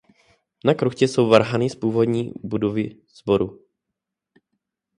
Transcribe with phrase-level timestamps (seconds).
[0.65, 3.65] Na kruchtě jsou varhany z původní budovy sboru.